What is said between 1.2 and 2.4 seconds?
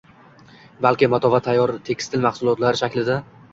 va tayyor tekstil